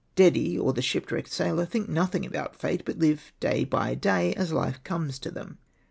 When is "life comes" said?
4.51-5.19